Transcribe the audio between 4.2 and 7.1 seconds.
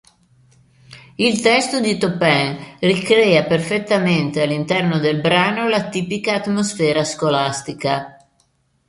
all'interno del brano, la tipica atmosfera